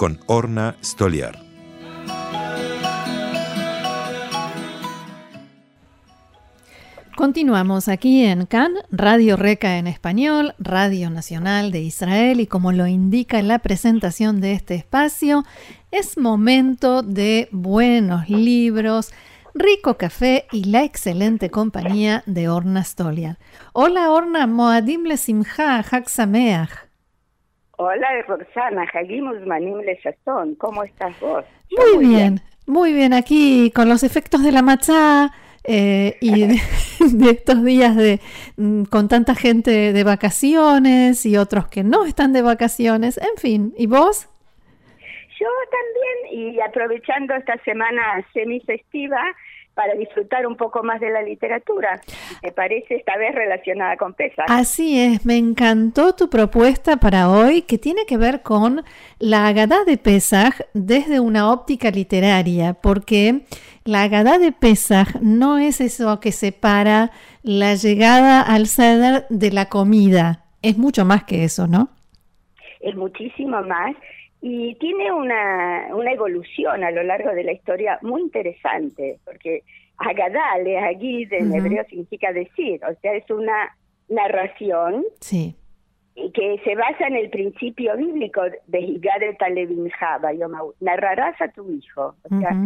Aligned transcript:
con 0.00 0.18
Orna 0.28 0.76
Stoliar. 0.82 1.38
Continuamos 7.14 7.86
aquí 7.88 8.24
en 8.24 8.46
CAN, 8.46 8.72
Radio 8.90 9.36
Reca 9.36 9.76
en 9.76 9.86
español, 9.86 10.54
Radio 10.58 11.10
Nacional 11.10 11.70
de 11.70 11.82
Israel 11.82 12.40
y 12.40 12.46
como 12.46 12.72
lo 12.72 12.86
indica 12.86 13.42
la 13.42 13.58
presentación 13.58 14.40
de 14.40 14.54
este 14.54 14.74
espacio, 14.74 15.44
es 15.90 16.16
momento 16.16 17.02
de 17.02 17.50
buenos 17.52 18.30
libros, 18.30 19.12
rico 19.52 19.98
café 19.98 20.46
y 20.50 20.64
la 20.64 20.82
excelente 20.82 21.50
compañía 21.50 22.22
de 22.24 22.48
Orna 22.48 22.84
Stoliar. 22.84 23.38
Hola 23.74 24.10
Orna, 24.10 24.46
Moadim 24.46 25.02
le 25.02 25.18
Simcha, 25.18 25.82
Hak 25.82 26.08
Sameach. 26.08 26.89
Hola 27.82 28.08
Roxana, 28.28 28.86
Hagim 28.92 29.30
Uzmanim 29.30 29.78
le 29.78 29.98
¿cómo 30.58 30.84
estás 30.84 31.18
vos? 31.18 31.46
Muy, 31.70 32.06
bien, 32.06 32.40
muy 32.66 32.92
bien, 32.92 33.14
aquí 33.14 33.72
con 33.74 33.88
los 33.88 34.02
efectos 34.02 34.42
de 34.42 34.52
la 34.52 34.60
matzá 34.60 35.30
eh, 35.64 36.18
y 36.20 36.46
de, 37.16 37.30
estos 37.30 37.64
días 37.64 37.96
de 37.96 38.20
mm, 38.58 38.82
con 38.82 39.08
tanta 39.08 39.34
gente 39.34 39.94
de 39.94 40.04
vacaciones 40.04 41.24
y 41.24 41.38
otros 41.38 41.68
que 41.68 41.82
no 41.82 42.04
están 42.04 42.34
de 42.34 42.42
vacaciones, 42.42 43.16
en 43.16 43.38
fin, 43.38 43.72
¿y 43.78 43.86
vos? 43.86 44.28
Yo 45.40 45.48
también, 45.70 46.38
y 46.38 46.60
aprovechando 46.60 47.34
esta 47.34 47.56
semana 47.64 48.22
semifestiva, 48.34 49.22
para 49.74 49.94
disfrutar 49.94 50.46
un 50.46 50.56
poco 50.56 50.82
más 50.82 51.00
de 51.00 51.10
la 51.10 51.22
literatura. 51.22 52.00
Me 52.42 52.52
parece 52.52 52.96
esta 52.96 53.16
vez 53.16 53.34
relacionada 53.34 53.96
con 53.96 54.14
Pesach. 54.14 54.46
Así 54.48 54.98
es, 54.98 55.24
me 55.24 55.36
encantó 55.36 56.14
tu 56.14 56.28
propuesta 56.28 56.96
para 56.96 57.30
hoy 57.30 57.62
que 57.62 57.78
tiene 57.78 58.04
que 58.06 58.16
ver 58.16 58.42
con 58.42 58.82
la 59.18 59.46
Agadá 59.46 59.84
de 59.84 59.96
Pesach 59.96 60.60
desde 60.74 61.20
una 61.20 61.50
óptica 61.50 61.90
literaria, 61.90 62.74
porque 62.74 63.42
la 63.84 64.02
Agadá 64.02 64.38
de 64.38 64.52
Pesach 64.52 65.16
no 65.20 65.58
es 65.58 65.80
eso 65.80 66.20
que 66.20 66.32
separa 66.32 67.10
la 67.42 67.74
llegada 67.74 68.42
al 68.42 68.66
ceder 68.66 69.26
de 69.30 69.50
la 69.50 69.68
comida, 69.68 70.44
es 70.62 70.76
mucho 70.76 71.04
más 71.04 71.24
que 71.24 71.44
eso, 71.44 71.66
¿no? 71.66 71.88
Es 72.80 72.94
muchísimo 72.96 73.62
más 73.62 73.94
y 74.40 74.74
tiene 74.76 75.12
una, 75.12 75.88
una 75.94 76.12
evolución 76.12 76.82
a 76.82 76.90
lo 76.90 77.02
largo 77.02 77.30
de 77.32 77.44
la 77.44 77.52
historia 77.52 77.98
muy 78.02 78.22
interesante, 78.22 79.18
porque 79.24 79.62
Agadal, 79.98 80.66
Agid 80.76 81.32
en 81.32 81.54
hebreo 81.54 81.84
significa 81.84 82.32
decir, 82.32 82.80
o 82.84 82.94
sea, 83.00 83.14
es 83.14 83.30
una 83.30 83.76
narración 84.08 85.04
sí. 85.20 85.54
que 86.14 86.58
se 86.64 86.74
basa 86.74 87.06
en 87.06 87.16
el 87.16 87.28
principio 87.28 87.96
bíblico 87.96 88.40
de 88.66 88.80
Higad 88.80 89.36
Talevin 89.38 89.90
Java, 89.90 90.30
narrarás 90.80 91.40
a 91.42 91.48
tu 91.48 91.70
hijo, 91.70 92.14
o 92.22 92.38
sea, 92.38 92.56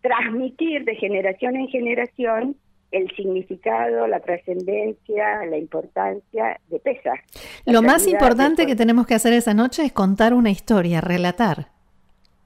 transmitir 0.00 0.84
de 0.84 0.96
generación 0.96 1.56
en 1.56 1.68
generación 1.68 2.56
el 2.92 3.10
significado, 3.14 4.06
la 4.06 4.20
trascendencia, 4.20 5.44
la 5.46 5.56
importancia 5.56 6.58
de 6.68 6.80
Pesach. 6.80 7.20
Lo 7.66 7.82
más 7.82 8.06
importante 8.06 8.66
que 8.66 8.76
tenemos 8.76 9.06
que 9.06 9.14
hacer 9.14 9.32
esa 9.32 9.54
noche 9.54 9.84
es 9.84 9.92
contar 9.92 10.34
una 10.34 10.50
historia, 10.50 11.00
relatar. 11.00 11.68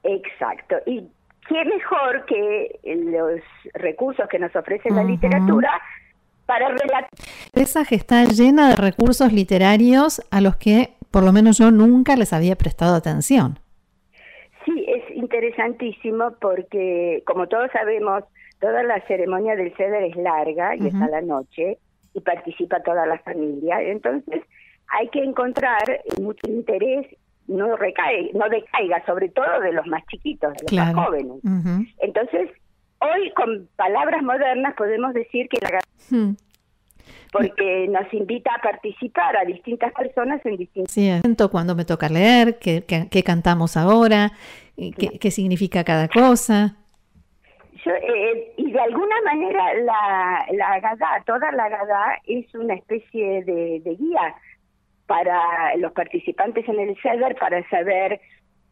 Exacto. 0.03 0.75
Y 0.85 1.07
qué 1.47 1.65
mejor 1.65 2.25
que 2.25 2.79
los 2.83 3.41
recursos 3.73 4.27
que 4.29 4.39
nos 4.39 4.55
ofrece 4.55 4.89
la 4.91 5.03
literatura 5.03 5.81
para 6.45 6.69
relatar. 6.69 7.09
Pesach 7.51 7.91
está 7.91 8.23
llena 8.25 8.69
de 8.69 8.75
recursos 8.75 9.33
literarios 9.33 10.21
a 10.31 10.41
los 10.41 10.57
que 10.57 10.95
por 11.09 11.23
lo 11.23 11.31
menos 11.31 11.57
yo 11.57 11.71
nunca 11.71 12.15
les 12.15 12.33
había 12.33 12.55
prestado 12.55 12.93
atención. 12.93 13.57
Sí, 14.65 14.85
es 14.87 15.15
interesantísimo 15.15 16.31
porque, 16.41 17.23
como 17.25 17.47
todos 17.47 17.71
sabemos, 17.71 18.23
toda 18.59 18.83
la 18.83 19.01
ceremonia 19.07 19.55
del 19.55 19.75
ceder 19.75 20.03
es 20.03 20.15
larga 20.15 20.75
y 20.75 20.87
está 20.87 21.07
la 21.07 21.21
noche 21.21 21.77
y 22.13 22.21
participa 22.21 22.81
toda 22.81 23.05
la 23.05 23.19
familia. 23.19 23.81
Entonces 23.81 24.41
hay 24.87 25.09
que 25.09 25.23
encontrar 25.23 26.01
mucho 26.21 26.47
interés, 26.47 27.07
no 27.47 27.75
recae, 27.75 28.31
no 28.33 28.47
decaiga, 28.49 29.05
sobre 29.05 29.29
todo 29.29 29.59
de 29.61 29.73
los 29.73 29.85
más 29.87 30.03
chiquitos, 30.07 30.53
de 30.53 30.63
los 30.63 30.73
más 30.73 30.93
jóvenes. 30.93 31.41
Entonces 31.99 32.49
hoy 32.99 33.31
con 33.35 33.67
palabras 33.75 34.23
modernas 34.23 34.73
podemos 34.75 35.13
decir 35.13 35.47
que 35.49 35.59
la 35.61 35.79
hmm. 36.09 36.35
porque 37.31 37.87
nos 37.89 38.11
invita 38.13 38.51
a 38.55 38.61
participar 38.61 39.37
a 39.37 39.45
distintas 39.45 39.91
personas 39.93 40.43
en 40.45 40.57
distintos 40.57 40.93
sí, 40.93 41.11
cuando 41.51 41.75
me 41.75 41.85
toca 41.85 42.07
leer, 42.07 42.57
qué, 42.57 42.83
qué, 42.85 43.23
cantamos 43.23 43.75
ahora, 43.75 44.31
qué, 44.75 45.19
qué 45.19 45.31
significa 45.31 45.83
cada 45.83 46.07
cosa. 46.07 46.77
Eh, 47.91 48.53
y 48.57 48.71
de 48.71 48.79
alguna 48.79 49.15
manera 49.23 49.73
la, 49.75 50.45
la 50.53 51.23
toda 51.25 51.51
la 51.51 51.69
Gadá 51.69 52.19
es 52.25 52.53
una 52.55 52.73
especie 52.73 53.43
de, 53.43 53.79
guía 53.99 54.35
para 55.05 55.75
los 55.77 55.91
participantes 55.91 56.67
en 56.67 56.79
el 56.79 56.97
CEDER 57.01 57.35
para 57.35 57.67
saber 57.69 58.19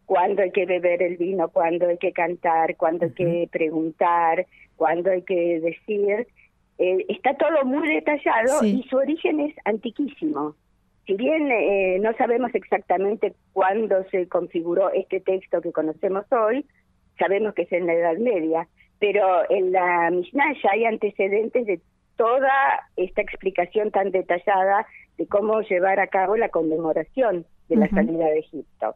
cuándo 0.06 0.41
hay 0.41 0.52
que 0.52 0.66
beber 0.66 1.03
el 1.03 1.18
vino, 1.18 1.47
cuándo 1.50 1.88
hay 1.88 1.97
que 2.00 2.12
cantar, 2.12 2.75
cuándo 2.75 3.06
hay 3.06 3.12
que 3.12 3.50
preguntar, 3.52 4.47
cuándo 4.78 5.12
hay 5.12 5.22
que 5.22 5.59
decir. 5.59 6.28
Eh, 6.79 7.06
está 7.07 7.35
todo 7.35 7.66
muy 7.66 7.88
detallado 7.88 8.66
y 8.66 8.81
su 8.90 8.97
origen 8.97 9.41
es 9.41 9.56
antiquísimo. 9.66 10.56
Si 11.06 11.13
bien 11.13 11.52
eh, 11.52 12.00
no 12.02 12.13
sabemos 12.13 12.50
exactamente 12.56 13.34
cuándo 13.52 14.03
se 14.09 14.28
configuró 14.28 14.90
este 14.91 15.19
texto 15.19 15.62
que 15.62 15.72
conocemos 15.72 16.25
hoy, 16.31 16.66
sabemos 17.19 17.53
que 17.53 17.63
es 17.63 17.72
en 17.73 17.85
la 17.85 17.94
Edad 17.94 18.18
Media, 18.18 18.68
pero 19.03 19.41
en 19.50 19.74
la 19.74 20.09
Mishnah 20.12 20.53
ya 20.64 20.69
hay 20.72 20.86
antecedentes 20.86 21.68
de 21.68 21.81
toda 22.16 22.53
esta 22.96 23.22
explicación 23.22 23.91
tan 23.91 24.12
detallada 24.12 24.88
de 25.18 25.28
cómo 25.28 25.59
llevar 25.59 26.00
a 26.00 26.08
cabo 26.08 26.38
la 26.38 26.47
conmemoración 26.47 27.46
de 27.68 27.75
la 27.75 27.90
salida 27.90 28.28
de 28.28 28.40
Egipto. 28.40 28.96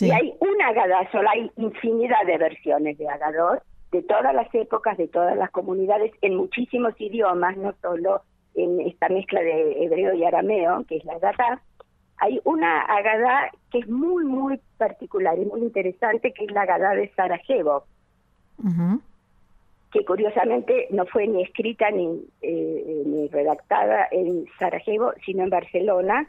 Y 0.00 0.10
hay 0.10 0.34
una 0.40 0.68
Agadá 0.68 1.10
sola, 1.10 1.30
hay 1.30 1.50
infinidad 1.56 2.26
de 2.26 2.36
versiones 2.36 2.98
de 2.98 3.08
Agador, 3.08 3.62
de 3.90 4.02
todas 4.02 4.34
las 4.34 4.54
épocas, 4.54 4.98
de 4.98 5.08
todas 5.08 5.34
las 5.34 5.50
comunidades, 5.50 6.12
en 6.20 6.36
muchísimos 6.36 6.92
idiomas, 7.00 7.56
no 7.56 7.72
solo 7.80 8.20
en 8.54 8.82
esta 8.82 9.08
mezcla 9.08 9.40
de 9.40 9.82
hebreo 9.82 10.12
y 10.12 10.24
arameo, 10.24 10.84
que 10.86 10.96
es 10.96 11.04
la 11.06 11.14
Agadá. 11.14 11.62
Hay 12.18 12.38
una 12.44 12.82
Agadá 12.82 13.50
que 13.70 13.78
es 13.78 13.88
muy, 13.88 14.26
muy 14.26 14.60
particular 14.76 15.38
y 15.38 15.46
muy 15.46 15.62
interesante, 15.62 16.34
que 16.34 16.44
es 16.44 16.50
la 16.50 16.62
Agadá 16.62 16.90
de 16.90 17.10
Sarajevo 17.14 17.84
que 19.92 20.04
curiosamente 20.04 20.86
no 20.90 21.06
fue 21.06 21.26
ni 21.26 21.42
escrita 21.42 21.90
ni, 21.90 22.22
eh, 22.42 23.02
ni 23.06 23.28
redactada 23.28 24.08
en 24.10 24.46
Sarajevo, 24.58 25.12
sino 25.24 25.44
en 25.44 25.50
Barcelona, 25.50 26.28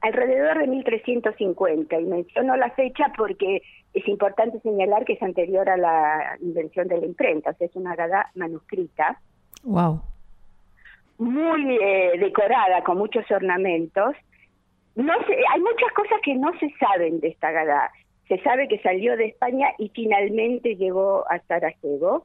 alrededor 0.00 0.58
de 0.58 0.66
1350. 0.66 2.00
Y 2.00 2.04
menciono 2.04 2.56
la 2.56 2.70
fecha 2.70 3.12
porque 3.16 3.62
es 3.92 4.08
importante 4.08 4.60
señalar 4.60 5.04
que 5.04 5.14
es 5.14 5.22
anterior 5.22 5.68
a 5.68 5.76
la 5.76 6.38
invención 6.40 6.88
de 6.88 6.98
la 7.00 7.06
imprenta, 7.06 7.50
o 7.50 7.54
sea, 7.54 7.66
es 7.66 7.76
una 7.76 7.94
gada 7.96 8.30
manuscrita. 8.34 9.20
Wow. 9.64 10.00
Muy 11.18 11.76
eh, 11.76 12.12
decorada, 12.18 12.82
con 12.82 12.96
muchos 12.96 13.30
ornamentos. 13.30 14.16
No 14.96 15.12
hay 15.12 15.60
muchas 15.60 15.92
cosas 15.94 16.18
que 16.22 16.34
no 16.34 16.50
se 16.58 16.70
saben 16.78 17.20
de 17.20 17.28
esta 17.28 17.50
gada. 17.50 17.90
Se 18.26 18.38
sabe 18.42 18.68
que 18.68 18.78
salió 18.78 19.16
de 19.16 19.26
España 19.26 19.68
y 19.76 19.90
finalmente 19.90 20.76
llegó 20.76 21.30
a 21.30 21.40
Sarajevo 21.40 22.24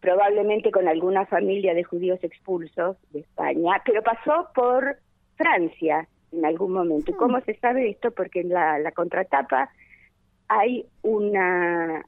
probablemente 0.00 0.70
con 0.70 0.88
alguna 0.88 1.26
familia 1.26 1.74
de 1.74 1.84
judíos 1.84 2.22
expulsos 2.22 2.96
de 3.10 3.20
España, 3.20 3.82
pero 3.84 4.02
pasó 4.02 4.48
por 4.54 4.96
Francia 5.36 6.06
en 6.32 6.44
algún 6.44 6.72
momento. 6.72 7.10
¿Y 7.10 7.14
mm. 7.14 7.18
cómo 7.18 7.40
se 7.40 7.54
sabe 7.54 7.90
esto? 7.90 8.10
Porque 8.10 8.40
en 8.40 8.50
la, 8.50 8.78
la 8.78 8.92
contratapa 8.92 9.70
hay 10.48 10.86
una 11.02 12.04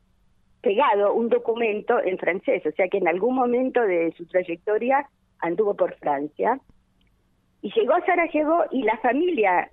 pegado 0.62 1.14
un 1.14 1.30
documento 1.30 1.98
en 2.02 2.18
francés, 2.18 2.64
o 2.66 2.72
sea 2.72 2.88
que 2.88 2.98
en 2.98 3.08
algún 3.08 3.34
momento 3.34 3.80
de 3.80 4.12
su 4.16 4.26
trayectoria 4.26 5.08
anduvo 5.38 5.74
por 5.74 5.94
Francia 5.94 6.60
y 7.62 7.72
llegó 7.72 7.94
a 7.94 8.04
Sarajevo 8.04 8.64
y 8.70 8.82
la 8.82 8.98
familia 8.98 9.70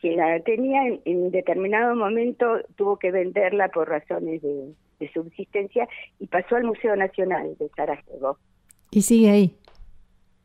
quien 0.00 0.16
la 0.16 0.40
tenía 0.40 0.98
en, 1.04 1.30
determinado 1.30 1.94
momento 1.94 2.60
tuvo 2.76 2.98
que 2.98 3.10
venderla 3.10 3.68
por 3.68 3.88
razones 3.88 4.42
de, 4.42 4.72
subsistencia 5.12 5.88
y 6.18 6.26
pasó 6.26 6.56
al 6.56 6.64
Museo 6.64 6.96
Nacional 6.96 7.56
de 7.58 7.68
Sarajevo. 7.70 8.38
Y 8.90 9.02
sigue 9.02 9.30
ahí. 9.30 9.56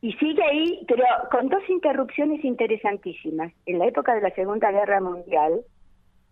Y 0.00 0.12
sigue 0.14 0.42
ahí, 0.42 0.84
pero 0.88 1.04
con 1.30 1.48
dos 1.48 1.62
interrupciones 1.68 2.44
interesantísimas. 2.44 3.52
En 3.66 3.78
la 3.78 3.86
época 3.86 4.14
de 4.14 4.20
la 4.20 4.34
Segunda 4.34 4.70
Guerra 4.72 5.00
Mundial, 5.00 5.62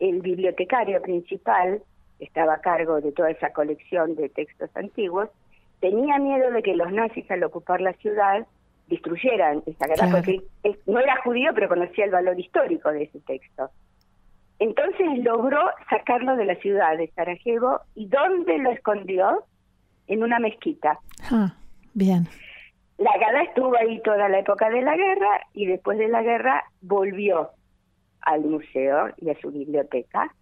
el 0.00 0.20
bibliotecario 0.20 1.00
principal, 1.02 1.82
que 2.18 2.24
estaba 2.24 2.54
a 2.54 2.60
cargo 2.60 3.00
de 3.00 3.12
toda 3.12 3.30
esa 3.30 3.52
colección 3.52 4.16
de 4.16 4.28
textos 4.28 4.70
antiguos, 4.74 5.28
tenía 5.80 6.18
miedo 6.18 6.50
de 6.50 6.62
que 6.62 6.74
los 6.74 6.92
nazis 6.92 7.30
al 7.30 7.44
ocupar 7.44 7.80
la 7.80 7.92
ciudad 7.94 8.46
destruyeran 8.88 9.62
esa 9.66 9.86
guerra, 9.86 10.08
porque 10.10 10.42
no 10.86 10.98
era 10.98 11.22
judío, 11.22 11.52
pero 11.54 11.68
conocía 11.68 12.04
el 12.04 12.10
valor 12.10 12.38
histórico 12.38 12.90
de 12.90 13.04
ese 13.04 13.20
texto. 13.20 13.70
Entonces 14.60 15.06
logró 15.24 15.58
sacarlo 15.88 16.36
de 16.36 16.44
la 16.44 16.54
ciudad 16.56 16.96
de 16.96 17.08
Sarajevo 17.08 17.80
y 17.94 18.06
¿dónde 18.06 18.58
lo 18.58 18.70
escondió? 18.70 19.44
En 20.06 20.22
una 20.22 20.38
mezquita. 20.40 20.98
Ah, 21.30 21.54
bien. 21.94 22.26
La 22.98 23.12
Gada 23.18 23.42
estuvo 23.42 23.76
ahí 23.76 24.00
toda 24.02 24.28
la 24.28 24.40
época 24.40 24.68
de 24.70 24.82
la 24.82 24.96
guerra 24.96 25.40
y 25.54 25.66
después 25.66 25.98
de 25.98 26.08
la 26.08 26.22
guerra 26.22 26.64
volvió 26.80 27.50
al 28.20 28.40
museo 28.42 29.10
y 29.18 29.30
a 29.30 29.40
su 29.40 29.50
biblioteca 29.50 30.34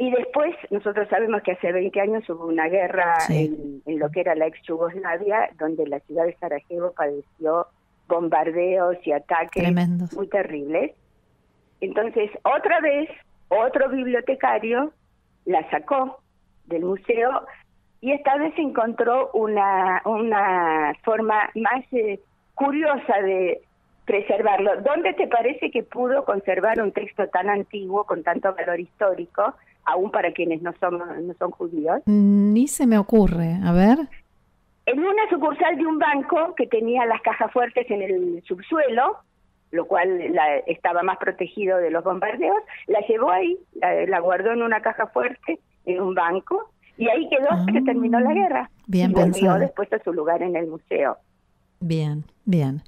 y 0.00 0.10
después, 0.10 0.54
nosotros 0.70 1.06
sabemos 1.10 1.42
que 1.42 1.52
hace 1.52 1.72
20 1.72 2.00
años 2.00 2.30
hubo 2.30 2.46
una 2.46 2.68
guerra 2.68 3.18
en, 3.28 3.82
lo 3.84 4.10
que 4.10 4.20
era 4.20 4.34
la 4.34 4.46
ex 4.46 4.58
Yugoslavia, 4.66 5.50
donde 5.58 5.86
la 5.86 6.00
ciudad 6.00 6.24
de 6.24 6.34
Sarajevo 6.38 6.92
padeció 6.92 7.66
bombardeos 8.08 8.96
y 9.04 9.12
ataques 9.12 9.62
muy 10.16 10.26
terribles. 10.28 10.92
Entonces, 11.80 12.30
otra 12.42 12.80
vez, 12.80 13.08
otro 13.48 13.88
bibliotecario 13.88 14.92
la 15.44 15.68
sacó 15.70 16.20
del 16.66 16.84
museo 16.84 17.46
y 18.00 18.12
esta 18.12 18.36
vez 18.36 18.54
encontró 18.58 19.30
una, 19.32 20.02
una 20.04 20.94
forma 21.02 21.50
más 21.54 21.84
eh, 21.92 22.20
curiosa 22.54 23.20
de 23.22 23.60
preservarlo. 24.04 24.80
¿Dónde 24.82 25.14
te 25.14 25.26
parece 25.26 25.70
que 25.70 25.82
pudo 25.82 26.24
conservar 26.24 26.80
un 26.80 26.92
texto 26.92 27.28
tan 27.28 27.48
antiguo 27.48 28.04
con 28.04 28.22
tanto 28.22 28.54
valor 28.54 28.80
histórico? 28.80 29.54
aún 29.84 30.10
para 30.10 30.32
quienes 30.32 30.62
no 30.62 30.72
son, 30.80 30.98
no 30.98 31.34
son 31.34 31.50
judíos. 31.50 32.02
Ni 32.06 32.68
se 32.68 32.86
me 32.86 32.98
ocurre, 32.98 33.56
a 33.64 33.72
ver. 33.72 33.98
En 34.86 34.98
una 34.98 35.28
sucursal 35.28 35.76
de 35.76 35.86
un 35.86 35.98
banco 35.98 36.54
que 36.56 36.66
tenía 36.66 37.06
las 37.06 37.20
cajas 37.22 37.52
fuertes 37.52 37.90
en 37.90 38.02
el 38.02 38.42
subsuelo, 38.46 39.18
lo 39.70 39.86
cual 39.86 40.32
la, 40.32 40.56
estaba 40.66 41.02
más 41.02 41.18
protegido 41.18 41.78
de 41.78 41.90
los 41.90 42.04
bombardeos, 42.04 42.60
la 42.86 43.00
llevó 43.06 43.30
ahí, 43.30 43.58
la, 44.08 44.20
guardó 44.20 44.52
en 44.52 44.62
una 44.62 44.80
caja 44.80 45.06
fuerte, 45.08 45.60
en 45.84 46.00
un 46.00 46.14
banco, 46.14 46.70
y 46.96 47.08
ahí 47.08 47.28
quedó 47.28 47.50
hasta 47.50 47.72
que 47.72 47.80
terminó 47.82 48.20
la 48.20 48.30
ah, 48.30 48.34
guerra. 48.34 48.70
Bien 48.86 49.10
y 49.12 49.14
pensado. 49.14 49.58
después 49.58 49.92
a 49.92 49.98
su 50.02 50.12
lugar 50.12 50.42
en 50.42 50.56
el 50.56 50.66
museo. 50.66 51.16
Bien, 51.80 52.24
bien. 52.44 52.82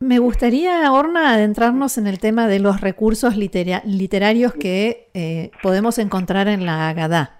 Me 0.00 0.18
gustaría, 0.18 0.90
Orna, 0.92 1.34
adentrarnos 1.34 1.98
en 1.98 2.06
el 2.06 2.18
tema 2.18 2.46
de 2.46 2.58
los 2.58 2.80
recursos 2.80 3.36
literarios 3.36 4.54
que 4.54 5.10
eh, 5.12 5.50
podemos 5.62 5.98
encontrar 5.98 6.48
en 6.48 6.64
la 6.64 6.88
Agadá. 6.88 7.39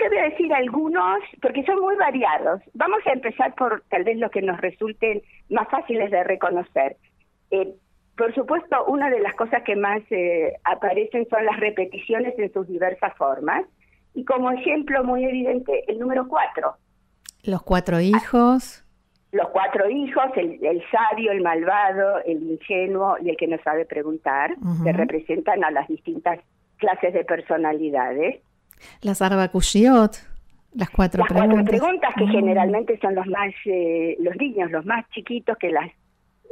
Eh, 0.00 0.08
te 0.08 0.08
voy 0.08 0.18
a 0.18 0.30
decir 0.30 0.52
algunos, 0.54 1.20
porque 1.42 1.64
son 1.64 1.80
muy 1.80 1.96
variados. 1.96 2.60
Vamos 2.74 3.00
a 3.06 3.12
empezar 3.12 3.54
por 3.54 3.82
tal 3.88 4.04
vez 4.04 4.18
los 4.18 4.30
que 4.30 4.42
nos 4.42 4.60
resulten 4.60 5.22
más 5.48 5.68
fáciles 5.68 6.10
de 6.10 6.24
reconocer. 6.24 6.96
Eh, 7.50 7.74
por 8.16 8.34
supuesto, 8.34 8.84
una 8.86 9.10
de 9.10 9.20
las 9.20 9.34
cosas 9.34 9.62
que 9.62 9.76
más 9.76 10.02
aparecen 10.64 11.26
son 11.28 11.44
las 11.46 11.58
repeticiones 11.58 12.38
en 12.38 12.52
sus 12.52 12.66
diversas 12.68 13.14
formas. 13.16 13.64
Y 14.14 14.24
como 14.24 14.50
ejemplo 14.50 15.04
muy 15.04 15.24
evidente, 15.24 15.84
el 15.88 15.98
número 15.98 16.28
cuatro. 16.28 16.74
Los 17.44 17.62
cuatro 17.62 18.00
hijos 18.00 18.84
los 19.32 19.48
cuatro 19.50 19.88
hijos, 19.88 20.24
el, 20.36 20.82
sabio, 20.90 21.30
el 21.30 21.42
malvado, 21.42 22.18
el 22.24 22.42
ingenuo 22.42 23.16
y 23.22 23.30
el 23.30 23.36
que 23.36 23.46
no 23.46 23.58
sabe 23.62 23.84
preguntar, 23.84 24.56
que 24.82 24.92
representan 24.92 25.62
a 25.62 25.70
las 25.70 25.86
distintas 25.86 26.40
clases 26.78 27.12
de 27.14 27.24
personalidades. 27.24 28.40
Las 29.02 29.22
Arbakushiot, 29.22 30.16
las 30.74 30.90
cuatro 30.90 31.20
las 31.20 31.28
preguntas. 31.28 31.56
Cuatro 31.56 31.78
preguntas 31.78 32.10
que 32.16 32.24
ah. 32.24 32.30
generalmente 32.30 32.98
son 33.00 33.14
los 33.14 33.26
más, 33.26 33.52
eh, 33.64 34.16
los 34.20 34.36
niños, 34.36 34.70
los 34.70 34.84
más 34.86 35.08
chiquitos 35.10 35.56
que 35.58 35.70
las 35.70 35.90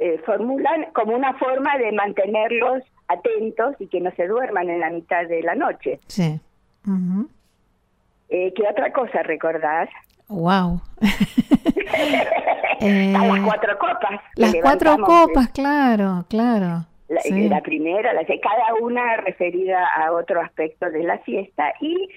eh, 0.00 0.20
formulan 0.24 0.86
como 0.92 1.16
una 1.16 1.34
forma 1.34 1.76
de 1.76 1.92
mantenerlos 1.92 2.82
atentos 3.08 3.74
y 3.80 3.88
que 3.88 4.00
no 4.00 4.10
se 4.12 4.26
duerman 4.26 4.70
en 4.70 4.80
la 4.80 4.90
mitad 4.90 5.26
de 5.26 5.42
la 5.42 5.54
noche. 5.54 5.98
Sí. 6.06 6.40
eh, 8.28 8.52
¿Qué 8.54 8.62
otra 8.70 8.92
cosa 8.92 9.22
recordás? 9.22 9.88
Wow. 10.28 10.80
las 12.80 13.40
cuatro 13.40 13.78
copas. 13.78 14.20
Las 14.36 14.54
cuatro 14.62 14.96
copas, 14.98 15.48
claro, 15.48 16.24
claro. 16.28 16.86
La, 17.08 17.62
primera, 17.62 18.12
la, 18.12 18.24
cada 18.24 18.74
una 18.80 19.16
referida 19.16 19.86
a 19.86 20.12
otro 20.12 20.40
aspecto 20.40 20.90
de 20.90 21.02
la 21.04 21.18
fiesta. 21.20 21.72
Y 21.80 22.08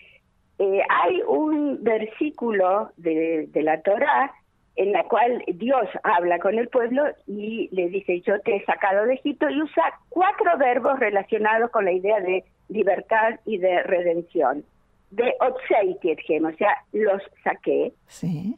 eh, 0.60 0.82
hay 0.90 1.22
un 1.28 1.82
versículo 1.82 2.92
de, 2.98 3.48
de 3.48 3.64
la 3.64 3.82
Torá 3.82 4.34
en 4.76 4.92
la 4.92 5.04
cual 5.06 5.44
Dios 5.48 5.88
habla 6.04 6.40
con 6.40 6.58
el 6.58 6.68
pueblo 6.68 7.04
y 7.26 7.70
le 7.72 7.90
dice, 7.90 8.22
yo 8.22 8.40
te 8.42 8.56
he 8.56 8.66
sacado 8.66 9.06
de 9.06 9.16
Egipto, 9.16 9.50
y 9.50 9.62
usa 9.62 9.84
cuatro 10.10 10.58
verbos 10.58 11.00
relacionados 11.00 11.72
con 11.72 11.86
la 11.86 11.92
idea 11.92 12.20
de 12.20 12.44
libertad 12.70 13.40
y 13.46 13.58
de 13.58 13.84
redención. 13.84 14.64
De 15.10 15.34
Otseiti 15.42 16.12
etchem, 16.12 16.46
o 16.46 16.54
sea, 16.54 16.74
los 16.94 17.22
saqué. 17.44 17.94
Sí 18.08 18.58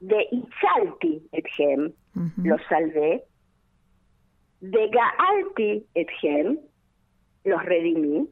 de 0.00 0.26
Itzalti 0.30 1.28
etchem, 1.32 1.92
los 2.42 2.60
salvé, 2.68 3.24
de 4.60 4.88
Gaalti 4.88 5.86
etchem, 5.94 6.58
los 7.44 7.64
redimí, 7.64 8.28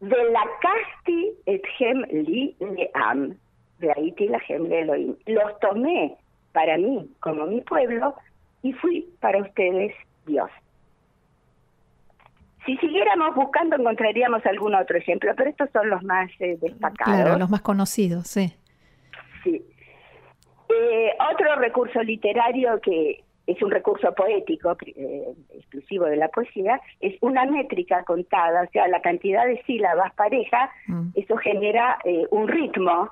de 0.00 0.30
la 0.30 0.44
Casti 0.60 1.32
etchem 1.46 2.04
li 2.10 2.56
leam, 2.60 3.36
de 3.80 3.92
Haiti 3.92 4.28
la 4.28 4.40
le 4.48 4.80
Elohim. 4.80 5.16
Los 5.26 5.58
tomé 5.60 6.16
para 6.52 6.78
mí 6.78 7.10
como 7.20 7.46
mi 7.46 7.60
pueblo 7.62 8.14
y 8.62 8.72
fui 8.72 9.08
para 9.20 9.40
ustedes 9.42 9.94
Dios. 10.26 10.50
Si 12.66 12.76
siguiéramos 12.76 13.34
buscando 13.34 13.76
encontraríamos 13.76 14.44
algún 14.44 14.74
otro 14.74 14.98
ejemplo, 14.98 15.32
pero 15.36 15.50
estos 15.50 15.70
son 15.70 15.88
los 15.88 16.02
más 16.02 16.30
eh, 16.38 16.58
destacados. 16.60 17.22
Claro, 17.22 17.38
los 17.38 17.48
más 17.48 17.62
conocidos, 17.62 18.26
sí. 18.26 18.52
Sí. 19.42 19.64
Eh, 20.68 21.12
otro 21.32 21.56
recurso 21.56 22.02
literario 22.02 22.78
que 22.82 23.24
es 23.48 23.62
un 23.62 23.70
recurso 23.70 24.12
poético 24.12 24.76
eh, 24.84 25.34
exclusivo 25.54 26.04
de 26.04 26.16
la 26.16 26.28
poesía, 26.28 26.80
es 27.00 27.16
una 27.22 27.46
métrica 27.46 28.04
contada, 28.04 28.62
o 28.62 28.70
sea, 28.70 28.86
la 28.88 29.00
cantidad 29.00 29.46
de 29.46 29.62
sílabas 29.62 30.14
pareja, 30.14 30.70
mm. 30.86 31.08
eso 31.14 31.34
genera 31.38 31.98
eh, 32.04 32.26
un 32.30 32.46
ritmo 32.46 33.08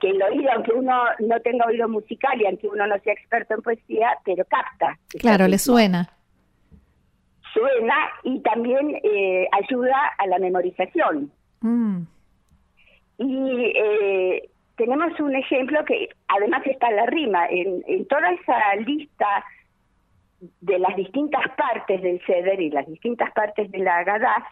que 0.00 0.10
el 0.10 0.22
oído, 0.22 0.52
aunque 0.52 0.72
uno 0.72 0.94
no 1.18 1.40
tenga 1.40 1.66
oído 1.66 1.88
musical 1.88 2.40
y 2.40 2.46
aunque 2.46 2.68
uno 2.68 2.86
no 2.86 2.96
sea 3.00 3.12
experto 3.12 3.54
en 3.54 3.62
poesía, 3.62 4.18
pero 4.24 4.44
capta. 4.44 4.96
Claro, 5.18 5.48
le 5.48 5.58
suena. 5.58 6.08
Suena 7.52 7.94
y 8.22 8.40
también 8.40 9.00
ayuda 9.52 9.96
a 10.18 10.26
la 10.26 10.38
memorización. 10.38 11.30
Mm. 11.60 12.02
Y 13.18 13.74
tenemos 14.76 15.20
un 15.20 15.36
ejemplo 15.36 15.84
que 15.84 16.08
además 16.28 16.62
está 16.66 16.90
la 16.90 17.06
rima. 17.06 17.46
En, 17.48 17.84
en 17.86 18.06
toda 18.06 18.30
esa 18.32 18.74
lista 18.84 19.44
de 20.60 20.78
las 20.78 20.96
distintas 20.96 21.42
partes 21.56 22.02
del 22.02 22.20
ceder 22.26 22.60
y 22.60 22.70
las 22.70 22.86
distintas 22.86 23.32
partes 23.32 23.70
de 23.70 23.78
la 23.78 23.98
Agadá, 23.98 24.44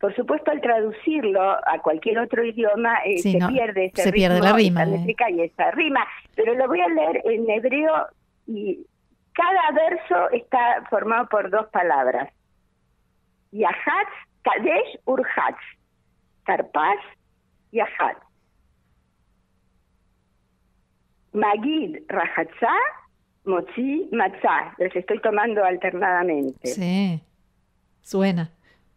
por 0.00 0.14
supuesto 0.16 0.50
al 0.50 0.60
traducirlo 0.60 1.40
a 1.40 1.78
cualquier 1.80 2.18
otro 2.18 2.44
idioma 2.44 2.96
eh, 3.04 3.18
se 3.18 3.38
pierde 3.48 3.86
ese 3.86 4.02
se 4.02 4.12
pierde 4.12 4.40
la 4.40 4.52
rima 4.52 4.82
eh. 4.84 5.14
y 5.30 5.40
esa 5.40 5.70
rima, 5.70 6.04
pero 6.34 6.54
lo 6.54 6.66
voy 6.66 6.80
a 6.80 6.88
leer 6.88 7.22
en 7.24 7.48
hebreo 7.48 8.08
y 8.46 8.84
cada 9.32 9.70
verso 9.70 10.30
está 10.32 10.84
formado 10.90 11.28
por 11.28 11.50
dos 11.50 11.66
palabras. 11.68 12.32
Yahatz, 13.52 14.10
Kadesh, 14.42 14.98
Urhatz, 15.04 15.60
Karpaz, 16.44 16.98
Yahatz. 17.70 18.18
Magid 21.32 22.02
Rajatza, 22.08 22.74
Mochi 23.44 24.08
Matzah. 24.12 24.74
Los 24.78 24.94
estoy 24.94 25.20
tomando 25.20 25.64
alternadamente. 25.64 26.68
Sí, 26.68 27.20
suena. 28.02 28.50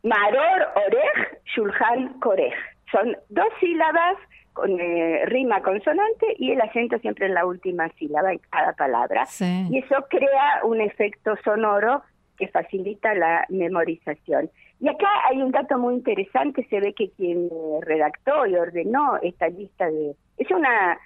Maror 0.04 0.68
Orej, 0.76 1.42
Shulhan 1.46 2.20
Korej. 2.20 2.54
Son 2.92 3.16
dos 3.30 3.48
sílabas 3.60 4.18
con 4.54 4.80
eh, 4.80 5.26
rima 5.26 5.62
consonante 5.62 6.28
y 6.38 6.52
el 6.52 6.62
acento 6.62 6.98
siempre 7.00 7.26
en 7.26 7.34
la 7.34 7.46
última 7.46 7.90
sílaba 7.98 8.32
en 8.32 8.40
cada 8.50 8.74
palabra. 8.74 9.26
Y 9.70 9.80
eso 9.80 9.96
crea 10.10 10.62
un 10.64 10.80
efecto 10.80 11.36
sonoro 11.44 12.04
que 12.38 12.48
facilita 12.48 13.14
la 13.16 13.46
memorización. 13.50 14.50
Y 14.80 14.88
acá 14.88 15.08
hay 15.30 15.42
un 15.42 15.52
dato 15.52 15.78
muy 15.78 15.96
interesante, 15.96 16.66
se 16.70 16.80
ve 16.80 16.94
que 16.94 17.10
quien 17.12 17.50
redactó 17.82 18.46
y 18.46 18.56
ordenó 18.56 19.18
esta 19.22 19.48
lista 19.50 19.90
de... 19.90 20.16
Es 20.38 20.52
una, 20.52 21.00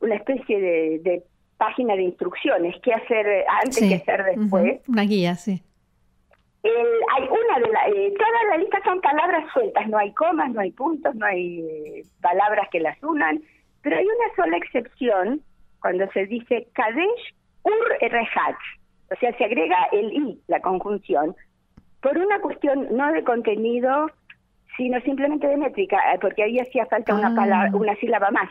una 0.00 0.16
especie 0.16 0.60
de, 0.60 1.22
página 1.62 1.94
de 1.94 2.02
instrucciones, 2.02 2.74
qué 2.82 2.92
hacer 2.92 3.44
antes, 3.62 3.82
y 3.82 3.88
qué 3.88 3.94
hacer 3.94 4.24
después. 4.24 4.80
Una 4.88 5.02
guía, 5.02 5.36
sí. 5.36 5.62
hay 6.64 7.22
una 7.22 7.58
de 7.64 7.72
las... 7.72 7.88
Eh, 7.88 8.12
todas 8.18 8.42
las 8.50 8.58
listas 8.58 8.82
son 8.84 9.00
palabras 9.00 9.44
sueltas, 9.52 9.86
no 9.88 9.96
hay 9.96 10.12
comas, 10.12 10.50
no 10.50 10.60
hay 10.60 10.72
puntos, 10.72 11.14
no 11.14 11.24
hay 11.24 11.60
eh, 11.60 12.02
palabras 12.20 12.68
que 12.72 12.80
las 12.80 13.00
unan, 13.04 13.40
pero 13.80 13.96
hay 13.96 14.04
una 14.04 14.34
sola 14.34 14.56
excepción 14.56 15.40
cuando 15.80 16.10
se 16.10 16.26
dice 16.26 16.66
Kadesh 16.72 17.34
Ur 17.62 18.10
Rehat, 18.10 18.56
o 19.12 19.16
sea, 19.20 19.36
se 19.36 19.44
agrega 19.44 19.84
el 19.92 20.12
I, 20.12 20.40
la 20.48 20.60
conjunción, 20.60 21.36
por 22.00 22.18
una 22.18 22.40
cuestión 22.40 22.88
no 22.90 23.12
de 23.12 23.22
contenido, 23.22 24.10
sino 24.76 25.00
simplemente 25.02 25.46
de 25.46 25.56
métrica, 25.56 25.96
eh, 26.12 26.18
porque 26.20 26.42
ahí 26.42 26.58
hacía 26.58 26.86
falta 26.86 27.14
una, 27.14 27.32
palabra, 27.36 27.70
ah. 27.72 27.76
una 27.76 27.94
sílaba 27.96 28.32
más. 28.32 28.50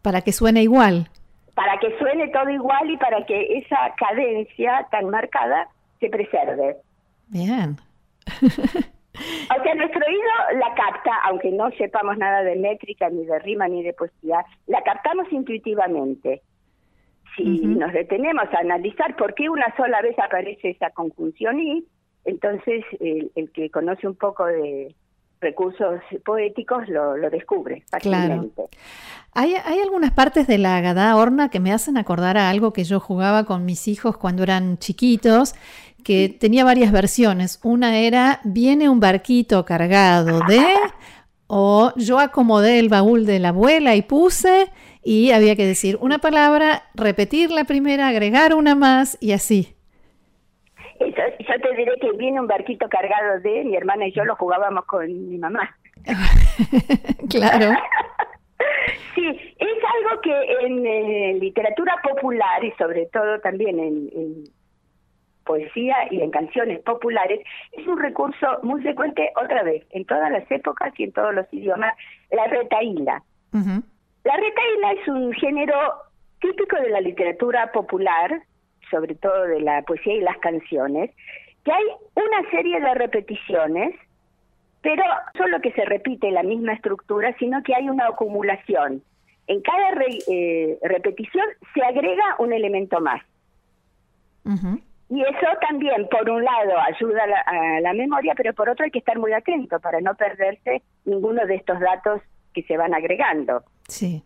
Para 0.00 0.22
que 0.22 0.32
suene 0.32 0.62
igual. 0.62 1.10
Para 1.58 1.76
que 1.80 1.98
suene 1.98 2.28
todo 2.28 2.48
igual 2.50 2.88
y 2.88 2.96
para 2.98 3.26
que 3.26 3.58
esa 3.58 3.92
cadencia 3.96 4.86
tan 4.92 5.10
marcada 5.10 5.66
se 5.98 6.08
preserve. 6.08 6.76
Bien. 7.26 7.76
O 9.18 9.62
sea, 9.64 9.74
nuestro 9.74 10.06
oído 10.06 10.60
la 10.60 10.72
capta, 10.76 11.10
aunque 11.24 11.50
no 11.50 11.72
sepamos 11.72 12.16
nada 12.18 12.44
de 12.44 12.54
métrica, 12.54 13.10
ni 13.10 13.24
de 13.24 13.40
rima, 13.40 13.66
ni 13.66 13.82
de 13.82 13.92
poesía, 13.92 14.44
la 14.68 14.80
captamos 14.84 15.26
intuitivamente. 15.32 16.40
Si 17.34 17.66
nos 17.66 17.92
detenemos 17.92 18.44
a 18.54 18.60
analizar 18.60 19.16
por 19.16 19.34
qué 19.34 19.48
una 19.48 19.74
sola 19.76 20.02
vez 20.02 20.16
aparece 20.20 20.70
esa 20.70 20.90
conjunción 20.90 21.58
y, 21.58 21.84
entonces 22.26 22.84
el, 23.00 23.50
que 23.50 23.68
conoce 23.70 24.06
un 24.06 24.14
poco 24.14 24.46
de 24.46 24.94
recursos 25.40 26.00
poéticos 26.24 26.88
lo, 26.88 27.14
descubre 27.30 27.84
fácilmente. 27.90 28.64
Hay, 29.34 29.54
hay 29.54 29.80
algunas 29.80 30.12
partes 30.12 30.46
de 30.46 30.58
la 30.58 30.76
Agadá 30.76 31.14
Horna 31.16 31.48
que 31.48 31.60
me 31.60 31.72
hacen 31.72 31.96
acordar 31.96 32.36
a 32.36 32.50
algo 32.50 32.72
que 32.72 32.84
yo 32.84 32.98
jugaba 32.98 33.44
con 33.44 33.64
mis 33.64 33.86
hijos 33.88 34.16
cuando 34.16 34.42
eran 34.42 34.78
chiquitos, 34.78 35.54
que 36.02 36.28
tenía 36.28 36.64
varias 36.64 36.92
versiones. 36.92 37.60
Una 37.62 37.98
era, 37.98 38.40
viene 38.44 38.88
un 38.88 39.00
barquito 39.00 39.64
cargado 39.64 40.40
de, 40.48 40.64
o 41.46 41.92
yo 41.96 42.18
acomodé 42.18 42.78
el 42.78 42.88
baúl 42.88 43.26
de 43.26 43.38
la 43.38 43.50
abuela 43.50 43.94
y 43.94 44.02
puse, 44.02 44.70
y 45.02 45.30
había 45.30 45.56
que 45.56 45.66
decir 45.66 45.98
una 46.00 46.18
palabra, 46.18 46.84
repetir 46.94 47.50
la 47.50 47.64
primera, 47.64 48.08
agregar 48.08 48.54
una 48.54 48.74
más 48.74 49.16
y 49.20 49.32
así. 49.32 49.77
Eso, 50.98 51.22
yo 51.38 51.60
te 51.60 51.76
diré 51.76 51.92
que 52.00 52.12
viene 52.12 52.40
un 52.40 52.46
barquito 52.46 52.88
cargado 52.88 53.40
de 53.40 53.64
mi 53.64 53.76
hermana 53.76 54.06
y 54.06 54.12
yo 54.12 54.24
lo 54.24 54.36
jugábamos 54.36 54.84
con 54.86 55.06
mi 55.06 55.38
mamá. 55.38 55.76
claro. 57.30 57.72
sí, 59.14 59.26
es 59.26 59.78
algo 59.96 60.20
que 60.20 60.66
en 60.66 60.86
eh, 60.86 61.38
literatura 61.40 61.94
popular 62.02 62.64
y 62.64 62.72
sobre 62.72 63.06
todo 63.06 63.38
también 63.40 63.78
en, 63.78 64.44
poesía 65.44 65.96
y 66.10 66.20
en 66.20 66.30
canciones 66.30 66.80
populares 66.80 67.40
es 67.72 67.86
un 67.86 67.98
recurso 67.98 68.58
muy 68.62 68.82
frecuente 68.82 69.32
otra 69.42 69.62
vez 69.62 69.82
en 69.92 70.04
todas 70.04 70.30
las 70.30 70.48
épocas 70.50 70.92
y 70.98 71.04
en 71.04 71.12
todos 71.12 71.34
los 71.34 71.46
idiomas, 71.54 71.94
la 72.30 72.44
retaíla. 72.48 73.22
La 73.52 74.36
retaíla 74.36 74.92
es 75.00 75.08
un 75.08 75.32
género 75.32 75.74
típico 76.40 76.76
de 76.76 76.90
la 76.90 77.00
literatura 77.00 77.72
popular 77.72 78.42
sobre 78.90 79.14
todo 79.14 79.44
de 79.44 79.60
la 79.60 79.82
poesía 79.82 80.14
y 80.14 80.20
las 80.20 80.38
canciones, 80.38 81.10
que 81.64 81.72
hay 81.72 81.84
una 82.14 82.50
serie 82.50 82.80
de 82.80 82.94
repeticiones, 82.94 83.94
pero 84.82 85.02
no 85.04 85.32
solo 85.36 85.60
que 85.60 85.72
se 85.72 85.84
repite 85.84 86.30
la 86.30 86.42
misma 86.42 86.72
estructura, 86.72 87.34
sino 87.38 87.62
que 87.62 87.74
hay 87.74 87.88
una 87.88 88.06
acumulación. 88.06 89.02
En 89.46 89.62
cada 89.62 89.92
eh, 90.28 90.78
repetición 90.82 91.44
se 91.74 91.82
agrega 91.82 92.36
un 92.38 92.52
elemento 92.52 93.00
más. 93.00 93.22
Y 95.10 95.20
eso 95.22 95.46
también, 95.60 96.08
por 96.08 96.28
un 96.30 96.42
lado, 96.42 96.78
ayuda 96.80 97.24
a 97.24 97.26
la, 97.26 97.40
a 97.40 97.80
la, 97.80 97.92
memoria, 97.92 98.34
pero 98.34 98.54
por 98.54 98.68
otro 98.68 98.84
hay 98.84 98.90
que 98.90 98.98
estar 98.98 99.18
muy 99.18 99.32
atento 99.32 99.78
para 99.80 100.00
no 100.00 100.14
perderse 100.14 100.82
ninguno 101.04 101.44
de 101.46 101.56
estos 101.56 101.80
datos 101.80 102.22
que 102.54 102.62
se 102.62 102.76
van 102.76 102.94
agregando. 102.94 103.62
Sí. 103.88 104.22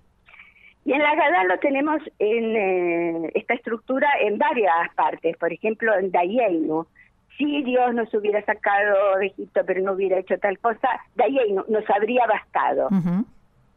Y 0.84 0.92
en 0.92 1.02
la 1.02 1.14
Gada 1.14 1.44
lo 1.44 1.58
tenemos 1.58 2.02
en 2.18 2.56
eh, 2.56 3.30
esta 3.34 3.54
estructura 3.54 4.08
en 4.20 4.38
varias 4.38 4.92
partes, 4.96 5.36
por 5.36 5.52
ejemplo 5.52 5.96
en 5.96 6.10
Dayenu. 6.10 6.86
Si 7.38 7.62
Dios 7.62 7.94
nos 7.94 8.12
hubiera 8.14 8.44
sacado 8.44 9.18
de 9.18 9.26
Egipto 9.26 9.62
pero 9.64 9.80
no 9.82 9.92
hubiera 9.92 10.18
hecho 10.18 10.38
tal 10.38 10.58
cosa, 10.58 10.88
Dayenu 11.14 11.64
nos 11.68 11.88
habría 11.88 12.26
bastado. 12.26 12.88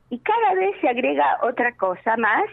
Y 0.09 0.19
cada 0.19 0.55
vez 0.55 0.75
se 0.81 0.89
agrega 0.89 1.39
otra 1.43 1.75
cosa 1.75 2.17
más, 2.17 2.45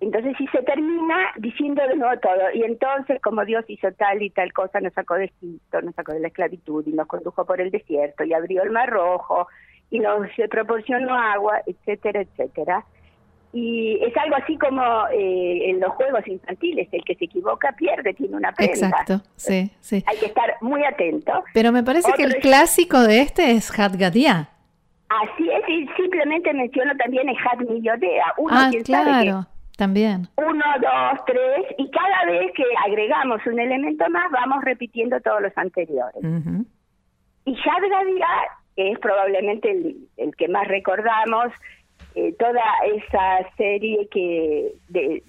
entonces 0.00 0.34
si 0.38 0.46
se 0.48 0.62
termina 0.62 1.32
diciendo 1.36 1.82
de 1.86 1.96
nuevo 1.96 2.18
todo, 2.20 2.50
y 2.54 2.62
entonces 2.62 3.20
como 3.22 3.44
Dios 3.44 3.64
hizo 3.68 3.92
tal 3.92 4.22
y 4.22 4.30
tal 4.30 4.52
cosa, 4.52 4.80
nos 4.80 4.94
sacó 4.94 5.14
de 5.14 5.26
Egipto, 5.26 5.80
nos 5.82 5.94
sacó 5.94 6.12
de 6.12 6.20
la 6.20 6.28
esclavitud 6.28 6.84
y 6.86 6.92
nos 6.92 7.06
condujo 7.06 7.44
por 7.44 7.60
el 7.60 7.70
desierto 7.70 8.24
y 8.24 8.32
abrió 8.32 8.62
el 8.62 8.70
mar 8.70 8.90
rojo 8.90 9.46
y 9.90 10.00
nos 10.00 10.28
proporcionó 10.50 11.14
agua, 11.14 11.60
etcétera, 11.66 12.22
etcétera 12.22 12.84
y 13.52 13.98
es 14.02 14.16
algo 14.16 14.36
así 14.36 14.56
como 14.58 14.82
eh, 15.12 15.70
en 15.70 15.80
los 15.80 15.90
juegos 15.94 16.26
infantiles, 16.26 16.88
el 16.92 17.04
que 17.04 17.16
se 17.16 17.24
equivoca 17.24 17.72
pierde, 17.72 18.14
tiene 18.14 18.36
una 18.36 18.52
prenda. 18.52 18.88
Exacto, 18.88 19.20
sí, 19.36 19.70
sí. 19.80 20.04
Hay 20.06 20.18
que 20.18 20.26
estar 20.26 20.54
muy 20.60 20.84
atento. 20.84 21.32
Pero 21.52 21.72
me 21.72 21.82
parece 21.82 22.12
que 22.12 22.22
el 22.22 22.36
clásico 22.36 23.00
de 23.00 23.22
este 23.22 23.52
es 23.52 23.70
Hadgadia. 23.76 24.50
Así 25.08 25.50
es, 25.50 25.68
y 25.68 25.88
simplemente 25.96 26.54
menciono 26.54 26.96
también 26.96 27.28
el 27.28 27.36
Had 27.36 27.66
Uno, 28.38 28.54
ah, 28.54 28.70
claro, 28.84 29.46
también. 29.76 30.28
Uno, 30.36 30.64
dos, 30.80 31.24
tres, 31.26 31.66
y 31.78 31.90
cada 31.90 32.26
vez 32.26 32.52
que 32.54 32.62
agregamos 32.86 33.44
un 33.46 33.58
elemento 33.58 34.08
más, 34.10 34.30
vamos 34.30 34.62
repitiendo 34.62 35.20
todos 35.20 35.42
los 35.42 35.58
anteriores. 35.58 36.22
Y 37.44 37.56
Hadgadia 37.56 38.28
es 38.76 38.98
probablemente 39.00 39.72
el, 39.72 39.96
el 40.16 40.36
que 40.36 40.46
más 40.46 40.68
recordamos, 40.68 41.52
eh, 42.14 42.34
toda 42.38 42.62
esa 42.94 43.48
serie 43.56 44.08
que 44.10 44.72
de, 44.88 45.22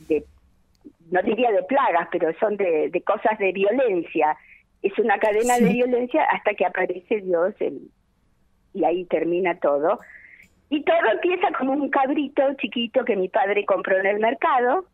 no 1.11 1.21
diría 1.21 1.51
de 1.51 1.63
plagas, 1.63 2.07
pero 2.11 2.31
son 2.39 2.57
de, 2.57 3.03
cosas 3.05 3.37
de 3.37 3.51
violencia. 3.51 4.37
Es 4.81 4.97
una 4.97 5.19
cadena 5.19 5.57
de 5.57 5.73
violencia 5.73 6.23
hasta 6.23 6.53
que 6.53 6.65
aparece 6.65 7.21
Dios 7.21 7.53
y 8.73 8.83
ahí 8.83 9.05
termina 9.05 9.57
todo. 9.59 9.99
Y 10.69 10.83
todo 10.83 11.11
empieza 11.11 11.51
como 11.57 11.73
un 11.73 11.89
cabrito 11.89 12.41
chiquito 12.55 13.03
que 13.03 13.15
mi 13.15 13.27
padre 13.27 13.65
compró 13.65 13.97
en 13.99 14.05
el 14.05 14.19
mercado 14.19 14.85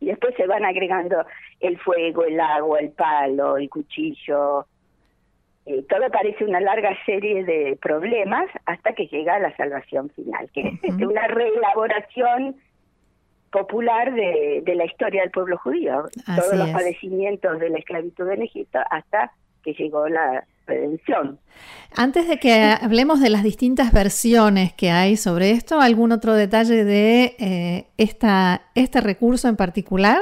y 0.00 0.06
después 0.06 0.34
se 0.36 0.46
van 0.46 0.64
agregando 0.64 1.24
el 1.60 1.78
fuego, 1.78 2.24
el 2.24 2.38
agua, 2.40 2.80
el 2.80 2.90
palo, 2.90 3.56
el 3.56 3.70
cuchillo, 3.70 4.66
eh, 5.68 5.84
todo 5.86 6.10
parece 6.10 6.46
una 6.46 6.60
larga 6.60 6.96
serie 7.04 7.44
de 7.44 7.78
problemas 7.82 8.46
hasta 8.64 8.94
que 8.94 9.06
llega 9.06 9.34
a 9.34 9.38
la 9.38 9.54
salvación 9.54 10.08
final, 10.10 10.50
que 10.54 10.78
es 10.82 10.94
una 10.94 11.26
reelaboración 11.26 12.56
popular 13.50 14.14
de, 14.14 14.62
la 14.74 14.86
historia 14.86 15.20
del 15.22 15.30
pueblo 15.30 15.58
judío, 15.58 16.04
todos 16.24 16.54
los 16.54 16.70
padecimientos 16.70 17.58
de 17.58 17.68
la 17.68 17.78
esclavitud 17.78 18.30
en 18.30 18.42
Egipto 18.42 18.78
hasta 18.90 19.32
que 19.62 19.74
llegó 19.74 20.08
la 20.08 20.44
redención. 20.66 21.38
Antes 21.94 22.28
de 22.28 22.38
que 22.38 22.74
hablemos 22.80 23.20
de 23.20 23.28
las 23.28 23.42
distintas 23.42 23.92
versiones 23.92 24.72
que 24.72 24.90
hay 24.90 25.16
sobre 25.16 25.50
esto, 25.50 25.80
¿algún 25.80 26.12
otro 26.12 26.32
detalle 26.32 26.84
de 26.84 27.36
eh, 27.38 27.86
esta, 27.98 28.62
este 28.74 29.02
recurso 29.02 29.48
en 29.48 29.56
particular? 29.56 30.18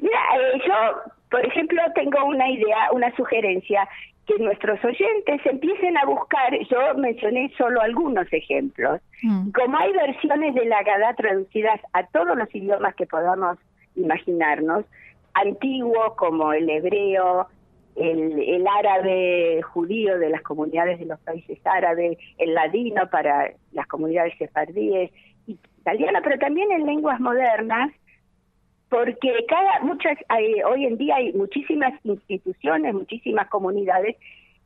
Mira, 0.00 0.20
eh, 0.38 0.60
yo, 0.66 1.12
por 1.30 1.46
ejemplo, 1.46 1.80
tengo 1.94 2.24
una 2.24 2.50
idea, 2.50 2.90
una 2.92 3.14
sugerencia 3.14 3.88
que 4.30 4.42
nuestros 4.42 4.82
oyentes 4.84 5.40
empiecen 5.44 5.96
a 5.96 6.04
buscar, 6.04 6.52
yo 6.70 6.94
mencioné 6.96 7.52
solo 7.56 7.80
algunos 7.80 8.32
ejemplos, 8.32 9.00
mm. 9.22 9.50
como 9.50 9.76
hay 9.78 9.92
versiones 9.92 10.54
de 10.54 10.66
la 10.66 10.82
Gadá 10.82 11.14
traducidas 11.14 11.80
a 11.92 12.06
todos 12.06 12.36
los 12.36 12.54
idiomas 12.54 12.94
que 12.94 13.06
podamos 13.06 13.58
imaginarnos, 13.96 14.84
antiguos 15.34 16.14
como 16.16 16.52
el 16.52 16.68
hebreo, 16.68 17.48
el, 17.96 18.66
árabe 18.66 19.60
judío 19.62 20.18
de 20.18 20.30
las 20.30 20.42
comunidades 20.42 20.98
de 21.00 21.06
los 21.06 21.18
países 21.20 21.58
árabes, 21.64 22.18
el 22.38 22.54
ladino 22.54 23.08
para 23.10 23.52
las 23.72 23.86
comunidades 23.86 24.34
sefardíes, 24.38 25.10
italiano, 25.46 26.20
pero 26.22 26.38
también 26.38 26.70
en 26.70 26.86
lenguas 26.86 27.20
modernas, 27.20 27.90
porque 28.90 29.32
cada 29.48 29.80
muchas 29.80 30.18
hoy 30.68 30.84
en 30.84 30.98
día 30.98 31.16
hay 31.16 31.32
muchísimas 31.32 31.94
instituciones, 32.04 32.92
muchísimas 32.92 33.48
comunidades 33.48 34.16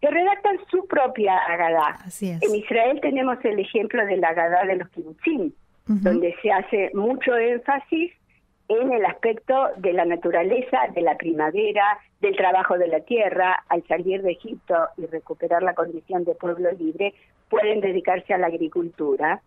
que 0.00 0.11
redactan 0.11 0.59
su 0.71 0.87
propia 0.87 1.37
Agadá. 1.38 1.99
Así 2.04 2.31
es. 2.31 2.43
En 2.43 2.54
Israel 2.54 2.99
tenemos 3.00 3.38
el 3.45 3.61
ejemplo 3.61 4.04
de 4.04 4.16
la 4.16 4.28
Agadá 4.28 4.64
de 4.64 4.76
los 4.76 4.88
kibbutzim, 4.88 5.52
donde 5.87 6.35
se 6.43 6.50
hace 6.50 6.90
mucho 6.95 7.37
énfasis 7.37 8.12
en 8.69 8.93
el 8.93 9.04
aspecto 9.04 9.54
de 9.76 9.93
la 9.93 10.07
naturaleza, 10.07 10.78
de 10.95 11.02
la 11.02 11.16
primavera, 11.16 11.99
del 12.21 12.35
trabajo 12.35 12.78
de 12.78 12.88
la 12.88 13.00
tierra, 13.00 13.62
al 13.69 13.87
salir 13.87 14.23
de 14.23 14.33
Egipto 14.33 14.75
y 14.97 15.04
recuperar 15.04 15.62
la 15.62 15.75
condición 15.75 16.25
de 16.25 16.35
pueblo 16.35 16.73
libre, 16.73 17.12
pueden 17.50 17.83
dedicarse 17.83 18.33
a 18.33 18.38
la 18.38 18.47
agricultura. 18.47 19.43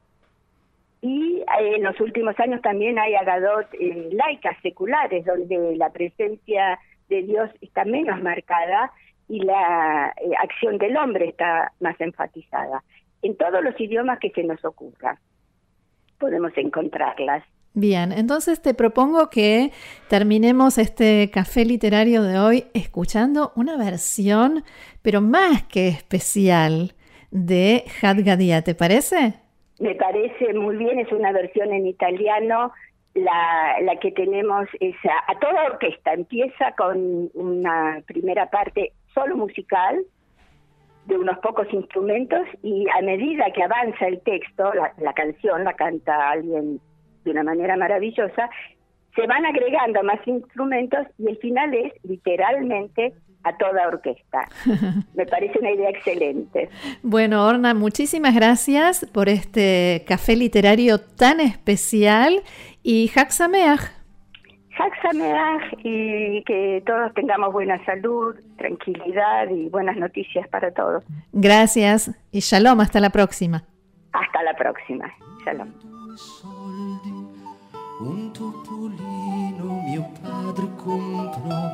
Y 1.08 1.38
eh, 1.38 1.76
en 1.78 1.84
los 1.84 1.98
últimos 2.02 2.38
años 2.38 2.62
también 2.62 3.00
hay 3.00 3.16
agadot 3.16 3.66
eh, 3.80 4.10
laicas, 4.12 4.58
seculares, 4.62 5.24
donde 5.24 5.78
la 5.78 5.90
presencia 5.90 6.78
de 7.08 7.24
Dios 7.24 7.50
está 7.62 7.86
menos 7.86 8.22
marcada 8.22 8.92
y 9.30 9.40
la 9.40 10.14
eh, 10.22 10.32
acción 10.44 10.78
del 10.78 10.98
hombre 10.98 11.30
está 11.30 11.72
más 11.80 11.96
enfatizada. 12.02 12.84
En 13.22 13.38
todos 13.38 13.64
los 13.64 13.80
idiomas 13.80 14.20
que 14.20 14.32
se 14.32 14.44
nos 14.44 14.64
ocurra 14.66 15.18
podemos 16.20 16.52
encontrarlas. 16.58 17.42
Bien, 17.74 18.12
entonces 18.12 18.62
te 18.62 18.74
propongo 18.74 19.30
que 19.30 19.72
terminemos 20.10 20.78
este 20.78 21.30
café 21.32 21.64
literario 21.64 22.22
de 22.22 22.38
hoy 22.38 22.66
escuchando 22.74 23.54
una 23.56 23.78
versión, 23.78 24.66
pero 25.02 25.22
más 25.22 25.64
que 25.64 25.88
especial, 25.88 26.96
de 27.32 27.86
Hadgadia, 28.02 28.62
¿te 28.62 28.76
parece? 28.76 29.47
Me 29.80 29.96
parece 29.96 30.54
muy 30.54 30.76
bien, 30.78 31.00
es 31.00 31.12
una 31.12 31.32
versión 31.32 31.72
en 31.72 31.86
italiano, 31.86 32.72
la, 33.14 33.78
la 33.82 33.96
que 33.98 34.12
tenemos 34.12 34.68
es 34.80 34.96
a, 35.06 35.32
a, 35.32 35.40
toda 35.40 35.66
orquesta, 35.66 36.14
empieza 36.14 36.74
con 36.76 37.30
una 37.34 38.02
primera 38.06 38.50
parte 38.50 38.94
solo 39.14 39.38
musical, 39.38 40.04
de 41.06 41.18
unos 41.18 41.40
pocos 41.40 41.68
instrumentos, 41.72 42.46
y 42.64 42.86
a 42.90 43.02
medida 43.02 43.52
que 43.54 43.64
avanza 43.64 44.08
el 44.08 44.20
texto, 44.22 44.74
la, 44.74 44.94
la 44.98 45.14
canción 45.14 45.64
la 45.64 45.74
canta 45.74 46.32
alguien 46.32 46.82
de 47.24 47.32
una 47.32 47.44
manera 47.44 47.78
maravillosa, 47.78 48.50
se 49.16 49.26
van 49.26 49.46
agregando 49.46 50.04
más 50.04 50.20
instrumentos 50.28 51.08
y 51.18 51.28
el 51.28 51.38
final 51.38 51.74
es 51.74 51.94
literalmente 52.04 53.14
a 53.48 53.58
toda 53.58 53.88
orquesta. 53.88 54.48
Me 55.16 55.26
parece 55.26 55.60
una 55.60 55.72
idea 55.72 55.90
excelente. 55.90 56.70
Bueno, 57.04 57.46
Orna, 57.46 57.74
muchísimas 57.74 58.36
gracias 58.36 59.06
por 59.14 59.30
este 59.30 60.04
café 60.08 60.36
literario 60.36 61.00
tan 61.00 61.40
especial 61.40 62.42
y 62.84 63.10
Haxameach. 63.16 63.98
Haxameach 64.78 65.74
y 65.84 66.44
que 66.44 66.84
todos 66.86 67.14
tengamos 67.14 67.52
buena 67.52 67.84
salud, 67.86 68.36
tranquilidad 68.58 69.50
y 69.50 69.70
buenas 69.70 69.98
noticias 69.98 70.48
para 70.50 70.72
todos. 70.72 71.04
Gracias 71.32 72.12
y 72.32 72.40
shalom, 72.40 72.80
hasta 72.80 73.00
la 73.00 73.10
próxima. 73.10 73.64
Hasta 74.14 74.44
la 74.44 74.54
próxima. 74.56 75.12
Shalom. 75.46 75.74
Un 78.00 78.32
topolino 78.32 79.82
mio 79.82 80.12
padre 80.22 80.70
comprò 80.76 81.70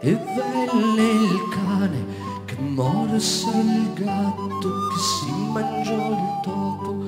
e 0.00 0.12
venne 0.12 1.10
il 1.10 1.48
cane 1.50 2.04
che 2.46 2.56
morse 2.58 3.48
il 3.48 3.92
gatto 3.94 4.88
che 4.88 4.98
si 4.98 5.30
mangiò 5.52 6.10
il 6.10 6.40
topo 6.42 7.04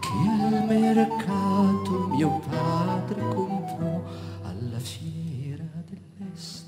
che 0.00 0.44
al 0.44 0.66
mercato 0.66 2.08
mio 2.10 2.38
padre 2.50 3.20
comprò. 3.34 4.02
Alla 4.42 4.78
fiera 4.78 5.64
dell'est 5.88 6.66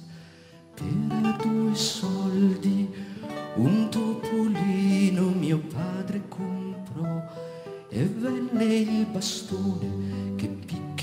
per 0.72 1.36
due 1.42 1.74
soldi 1.74 2.88
un 3.56 3.88
topolino 3.90 5.28
mio 5.28 5.58
padre 5.58 6.22
comprò 6.26 7.22
e 7.90 8.04
venne 8.04 8.64
il 8.64 9.06
bastone 9.06 10.27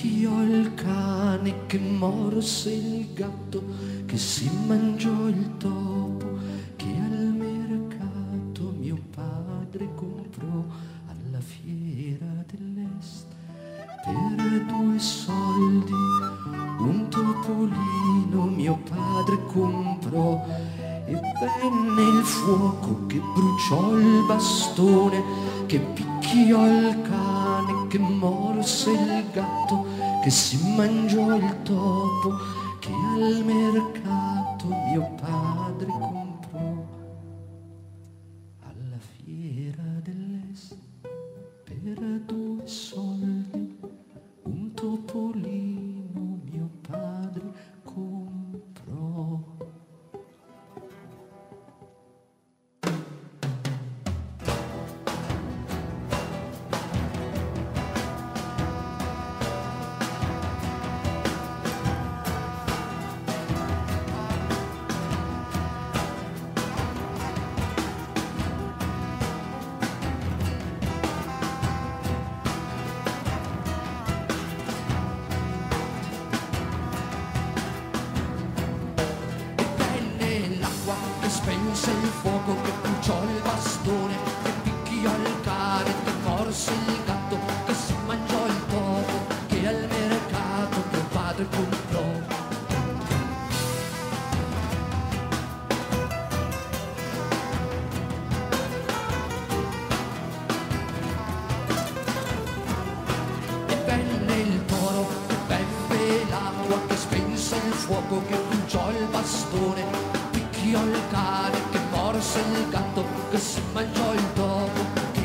picchiò 0.06 0.44
il 0.44 0.74
cane 0.76 1.66
che 1.66 1.80
morse 1.80 2.72
il 2.72 3.14
gatto 3.14 3.64
che 4.06 4.18
si 4.18 4.50
mangiò 4.68 5.28
il 5.28 5.58
topo 5.58 6.38
che 6.76 6.86
al 6.86 7.34
mercato 7.36 8.74
mio 8.78 9.00
padre 9.10 9.90
comprò 9.96 10.64
alla 11.08 11.40
fiera 11.40 12.28
dell'est. 12.52 13.26
Per 14.04 14.65
due 14.65 15.00
soldi 15.00 15.91
un 16.78 17.08
topolino 17.10 18.44
mio 18.44 18.78
padre 18.88 19.44
comprò 19.52 20.46
e 21.08 21.13
venne 21.13 22.20
il 22.20 22.24
fuoco 22.24 23.08
che 23.08 23.20
bruciò 23.20 23.98
il 23.98 24.24
bastone 24.28 25.24
che 25.65 25.80
picchiò 25.80 26.68
il 26.68 27.02
cane 27.02 27.88
che 27.88 27.98
morse 27.98 28.91
il 28.91 29.24
gatto 29.32 29.85
que. 30.26 31.05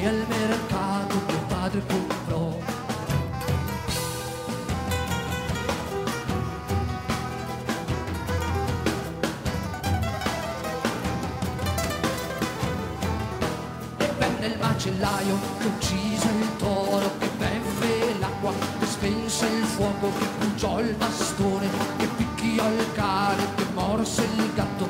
Che 0.00 0.06
al 0.06 0.26
mercato 0.28 1.14
mio 1.26 1.40
padre 1.46 1.82
comprò 1.86 2.58
e 13.98 14.10
venne 14.16 14.46
il 14.46 14.58
macellaio 14.58 15.38
che 15.58 15.66
uccise 15.66 16.28
il 16.28 16.56
toro 16.56 17.10
che 17.18 17.28
beve 17.36 18.18
l'acqua 18.18 18.52
che 18.78 18.86
spense 18.86 19.46
il 19.48 19.64
fuoco 19.64 20.12
che 20.18 20.26
bruciò 20.38 20.80
il 20.80 20.94
bastone 20.94 21.68
che 21.98 22.06
picchiò 22.16 22.66
il 22.70 22.92
cane 22.94 23.54
che 23.54 23.64
morse 23.74 24.22
il 24.22 24.50
gatto 24.54 24.89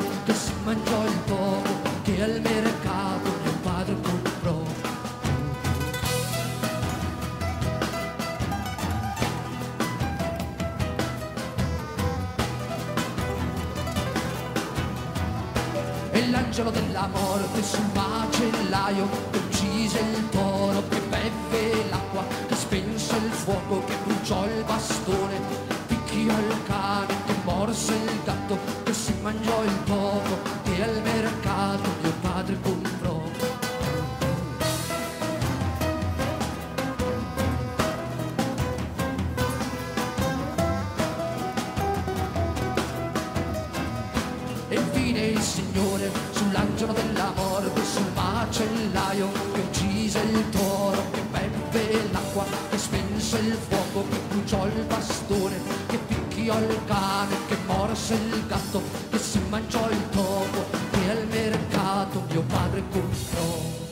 e 16.21 16.29
l'angelo 16.29 16.71
della 16.71 17.09
morte 17.09 17.63
sul 17.63 17.85
macellaio 17.95 19.09
che 19.31 19.39
uccise 19.39 20.01
il 20.01 20.29
toro 20.29 20.83
che 20.89 21.01
beve 21.09 21.89
l'acqua 21.89 22.23
che 22.47 22.55
spense 22.55 23.17
il 23.17 23.31
fuoco 23.31 23.83
che 23.85 23.97
bruciò 24.05 24.45
il 24.45 24.63
bastone 24.65 25.41
picchiò 25.87 26.39
il 26.39 26.63
cane 26.67 27.15
che 27.27 27.35
morse 27.45 27.95
il 27.95 28.21
gatto 28.23 28.59
che 28.83 28.93
si 28.93 29.15
mangiò 29.23 29.65
il 29.65 29.85
topo 29.85 30.39
che 30.65 30.83
al 30.83 31.01
mercato 31.03 31.89
mio 32.03 32.13
padre 32.21 32.61
l'acqua, 52.11 52.45
che 52.71 52.79
spense 52.79 53.39
il 53.39 53.57
fuoco, 53.69 54.09
che 54.09 54.19
bruciò 54.29 54.67
il 54.67 54.85
bastone, 54.85 55.57
che 55.89 55.99
picchiò 55.99 56.59
il 56.59 56.79
cane, 56.87 57.37
che 57.49 57.57
morse 57.67 58.15
il 58.15 58.47
gatto, 58.47 58.83
che 59.11 59.19
si 59.19 59.41
mangiò 59.49 59.89
il 59.91 60.09
topo, 60.11 60.65
che 60.91 61.11
al 61.11 61.27
mercato 61.29 62.23
mio 62.29 62.43
padre 62.43 62.83
comprò. 62.91 63.90